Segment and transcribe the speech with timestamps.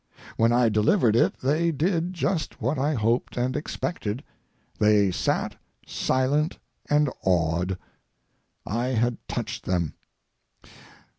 [0.35, 4.23] When I delivered it they did just what I hoped and expected.
[4.79, 6.57] They sat silent
[6.89, 7.77] and awed.
[8.65, 9.93] I had touched them.